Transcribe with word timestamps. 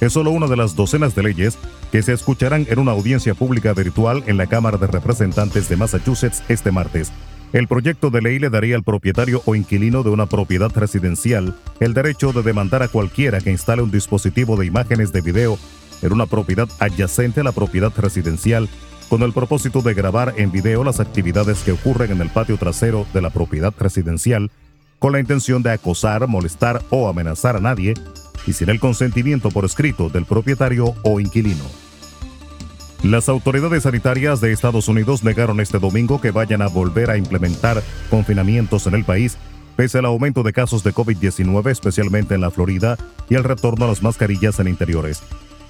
es 0.00 0.12
solo 0.12 0.30
una 0.30 0.46
de 0.46 0.56
las 0.56 0.76
docenas 0.76 1.16
de 1.16 1.24
leyes 1.24 1.58
que 1.90 2.02
se 2.02 2.12
escucharán 2.12 2.68
en 2.70 2.78
una 2.78 2.92
audiencia 2.92 3.34
pública 3.34 3.72
virtual 3.72 4.22
en 4.28 4.36
la 4.36 4.46
Cámara 4.46 4.78
de 4.78 4.86
Representantes 4.86 5.68
de 5.68 5.76
Massachusetts 5.76 6.44
este 6.48 6.70
martes. 6.70 7.10
El 7.52 7.68
proyecto 7.68 8.10
de 8.10 8.22
ley 8.22 8.38
le 8.38 8.50
daría 8.50 8.76
al 8.76 8.82
propietario 8.82 9.42
o 9.46 9.54
inquilino 9.54 10.02
de 10.02 10.10
una 10.10 10.26
propiedad 10.26 10.70
residencial 10.74 11.54
el 11.80 11.94
derecho 11.94 12.32
de 12.32 12.42
demandar 12.42 12.82
a 12.82 12.88
cualquiera 12.88 13.40
que 13.40 13.50
instale 13.50 13.82
un 13.82 13.90
dispositivo 13.90 14.56
de 14.56 14.66
imágenes 14.66 15.12
de 15.12 15.20
video 15.20 15.58
en 16.02 16.12
una 16.12 16.26
propiedad 16.26 16.68
adyacente 16.80 17.40
a 17.40 17.44
la 17.44 17.52
propiedad 17.52 17.92
residencial 17.96 18.68
con 19.08 19.22
el 19.22 19.32
propósito 19.32 19.80
de 19.82 19.94
grabar 19.94 20.34
en 20.36 20.50
video 20.50 20.82
las 20.82 20.98
actividades 20.98 21.62
que 21.62 21.72
ocurren 21.72 22.10
en 22.10 22.20
el 22.20 22.30
patio 22.30 22.56
trasero 22.58 23.06
de 23.14 23.22
la 23.22 23.30
propiedad 23.30 23.72
residencial 23.78 24.50
con 24.98 25.12
la 25.12 25.20
intención 25.20 25.62
de 25.62 25.70
acosar, 25.70 26.26
molestar 26.26 26.82
o 26.90 27.08
amenazar 27.08 27.56
a 27.56 27.60
nadie 27.60 27.94
y 28.46 28.52
sin 28.52 28.68
el 28.70 28.80
consentimiento 28.80 29.50
por 29.50 29.64
escrito 29.64 30.08
del 30.08 30.24
propietario 30.24 30.94
o 31.04 31.20
inquilino. 31.20 31.85
Las 33.02 33.28
autoridades 33.28 33.84
sanitarias 33.84 34.40
de 34.40 34.52
Estados 34.52 34.88
Unidos 34.88 35.22
negaron 35.22 35.60
este 35.60 35.78
domingo 35.78 36.20
que 36.20 36.30
vayan 36.30 36.62
a 36.62 36.68
volver 36.68 37.10
a 37.10 37.16
implementar 37.16 37.82
confinamientos 38.10 38.86
en 38.86 38.94
el 38.94 39.04
país, 39.04 39.36
pese 39.76 39.98
al 39.98 40.06
aumento 40.06 40.42
de 40.42 40.52
casos 40.52 40.82
de 40.82 40.94
COVID-19, 40.94 41.70
especialmente 41.70 42.34
en 42.34 42.40
la 42.40 42.50
Florida, 42.50 42.96
y 43.28 43.34
el 43.34 43.44
retorno 43.44 43.84
a 43.84 43.88
las 43.88 44.02
mascarillas 44.02 44.58
en 44.60 44.68
interiores. 44.68 45.22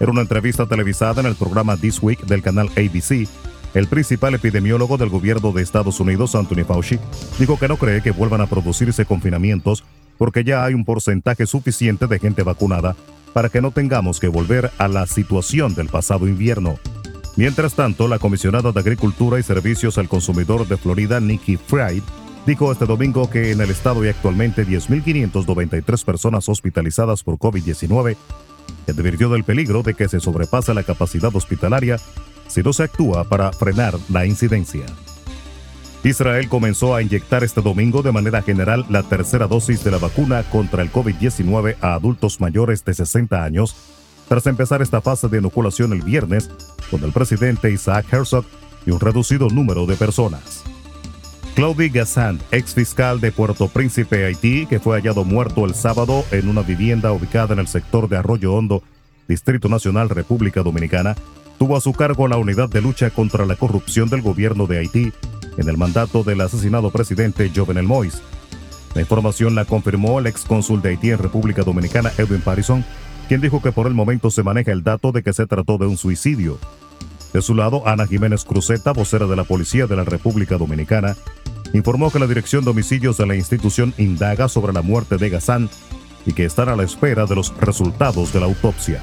En 0.00 0.10
una 0.10 0.22
entrevista 0.22 0.66
televisada 0.66 1.20
en 1.20 1.26
el 1.26 1.36
programa 1.36 1.76
This 1.76 2.02
Week 2.02 2.20
del 2.26 2.42
canal 2.42 2.68
ABC, 2.70 3.28
el 3.74 3.86
principal 3.86 4.34
epidemiólogo 4.34 4.98
del 4.98 5.08
gobierno 5.08 5.52
de 5.52 5.62
Estados 5.62 6.00
Unidos, 6.00 6.34
Anthony 6.34 6.64
Fauci, 6.66 6.98
dijo 7.38 7.58
que 7.58 7.68
no 7.68 7.76
cree 7.76 8.02
que 8.02 8.10
vuelvan 8.10 8.40
a 8.40 8.46
producirse 8.46 9.06
confinamientos 9.06 9.84
porque 10.18 10.44
ya 10.44 10.64
hay 10.64 10.74
un 10.74 10.84
porcentaje 10.84 11.46
suficiente 11.46 12.06
de 12.06 12.18
gente 12.18 12.42
vacunada 12.42 12.96
para 13.32 13.48
que 13.48 13.62
no 13.62 13.70
tengamos 13.70 14.20
que 14.20 14.28
volver 14.28 14.70
a 14.76 14.88
la 14.88 15.06
situación 15.06 15.74
del 15.74 15.88
pasado 15.88 16.28
invierno. 16.28 16.78
Mientras 17.36 17.74
tanto, 17.74 18.08
la 18.08 18.18
comisionada 18.18 18.72
de 18.72 18.80
Agricultura 18.80 19.38
y 19.38 19.42
Servicios 19.42 19.96
al 19.96 20.08
Consumidor 20.08 20.68
de 20.68 20.76
Florida, 20.76 21.18
Nikki 21.18 21.56
Fried, 21.56 22.02
dijo 22.46 22.70
este 22.70 22.84
domingo 22.84 23.30
que 23.30 23.52
en 23.52 23.60
el 23.60 23.70
estado 23.70 24.02
hay 24.02 24.10
actualmente 24.10 24.66
10.593 24.66 26.04
personas 26.04 26.48
hospitalizadas 26.48 27.22
por 27.22 27.38
COVID-19 27.38 28.16
y 28.86 28.90
advirtió 28.90 29.30
del 29.30 29.44
peligro 29.44 29.82
de 29.82 29.94
que 29.94 30.08
se 30.08 30.20
sobrepase 30.20 30.74
la 30.74 30.82
capacidad 30.82 31.34
hospitalaria 31.34 31.98
si 32.48 32.62
no 32.62 32.72
se 32.72 32.82
actúa 32.82 33.24
para 33.24 33.50
frenar 33.52 33.94
la 34.10 34.26
incidencia. 34.26 34.84
Israel 36.04 36.48
comenzó 36.48 36.94
a 36.96 37.02
inyectar 37.02 37.44
este 37.44 37.62
domingo 37.62 38.02
de 38.02 38.10
manera 38.10 38.42
general 38.42 38.84
la 38.90 39.04
tercera 39.04 39.46
dosis 39.46 39.84
de 39.84 39.92
la 39.92 39.98
vacuna 39.98 40.42
contra 40.42 40.82
el 40.82 40.92
COVID-19 40.92 41.76
a 41.80 41.94
adultos 41.94 42.40
mayores 42.40 42.84
de 42.84 42.92
60 42.92 43.42
años, 43.42 43.76
tras 44.32 44.46
empezar 44.46 44.80
esta 44.80 45.02
fase 45.02 45.28
de 45.28 45.40
inoculación 45.40 45.92
el 45.92 46.00
viernes 46.00 46.48
con 46.90 47.04
el 47.04 47.12
presidente 47.12 47.70
Isaac 47.70 48.10
Herzog 48.10 48.46
y 48.86 48.90
un 48.90 48.98
reducido 48.98 49.50
número 49.50 49.84
de 49.84 49.94
personas. 49.94 50.64
Claudie 51.54 51.90
Gassan, 51.90 52.40
ex 52.50 52.72
fiscal 52.72 53.20
de 53.20 53.30
Puerto 53.30 53.68
Príncipe, 53.68 54.24
Haití, 54.24 54.64
que 54.64 54.80
fue 54.80 54.96
hallado 54.96 55.24
muerto 55.24 55.66
el 55.66 55.74
sábado 55.74 56.24
en 56.30 56.48
una 56.48 56.62
vivienda 56.62 57.12
ubicada 57.12 57.52
en 57.52 57.60
el 57.60 57.68
sector 57.68 58.08
de 58.08 58.16
Arroyo 58.16 58.54
Hondo, 58.54 58.82
Distrito 59.28 59.68
Nacional, 59.68 60.08
República 60.08 60.62
Dominicana, 60.62 61.14
tuvo 61.58 61.76
a 61.76 61.82
su 61.82 61.92
cargo 61.92 62.26
la 62.26 62.38
unidad 62.38 62.70
de 62.70 62.80
lucha 62.80 63.10
contra 63.10 63.44
la 63.44 63.56
corrupción 63.56 64.08
del 64.08 64.22
gobierno 64.22 64.66
de 64.66 64.78
Haití 64.78 65.12
en 65.58 65.68
el 65.68 65.76
mandato 65.76 66.22
del 66.22 66.40
asesinado 66.40 66.90
presidente 66.90 67.52
Jovenel 67.54 67.86
Moïse. 67.86 68.22
La 68.94 69.02
información 69.02 69.54
la 69.54 69.66
confirmó 69.66 70.20
el 70.20 70.26
ex 70.26 70.46
cónsul 70.46 70.80
de 70.80 70.88
Haití 70.88 71.10
en 71.10 71.18
República 71.18 71.64
Dominicana, 71.64 72.10
Edwin 72.16 72.40
Parison, 72.40 72.82
quien 73.32 73.40
dijo 73.40 73.62
que 73.62 73.72
por 73.72 73.86
el 73.86 73.94
momento 73.94 74.30
se 74.30 74.42
maneja 74.42 74.72
el 74.72 74.82
dato 74.82 75.10
de 75.10 75.22
que 75.22 75.32
se 75.32 75.46
trató 75.46 75.78
de 75.78 75.86
un 75.86 75.96
suicidio. 75.96 76.58
De 77.32 77.40
su 77.40 77.54
lado, 77.54 77.88
Ana 77.88 78.06
Jiménez 78.06 78.44
Cruzeta, 78.44 78.92
vocera 78.92 79.26
de 79.26 79.36
la 79.36 79.44
Policía 79.44 79.86
de 79.86 79.96
la 79.96 80.04
República 80.04 80.58
Dominicana, 80.58 81.16
informó 81.72 82.10
que 82.10 82.18
la 82.18 82.26
Dirección 82.26 82.62
de 82.62 82.72
Homicidios 82.72 83.16
de 83.16 83.26
la 83.26 83.34
institución 83.34 83.94
indaga 83.96 84.48
sobre 84.48 84.74
la 84.74 84.82
muerte 84.82 85.16
de 85.16 85.30
Gazán 85.30 85.70
y 86.26 86.34
que 86.34 86.44
están 86.44 86.68
a 86.68 86.76
la 86.76 86.82
espera 86.82 87.24
de 87.24 87.34
los 87.34 87.56
resultados 87.56 88.34
de 88.34 88.40
la 88.40 88.44
autopsia 88.44 89.02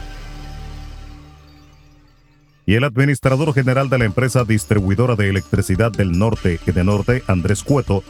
y 2.68 2.76
el 2.76 2.84
administrador 2.84 3.52
general 3.56 3.90
de 3.90 3.98
la 3.98 4.06
empresa 4.06 4.44
distribuidora 4.44 5.16
de 5.16 5.28
electricidad 5.28 5.92
del 5.92 6.20
norte 6.20 6.60
y 6.68 6.72
de 6.72 6.84
norte, 6.84 7.24
Andrés 7.26 7.64
Cueto, 7.64 8.04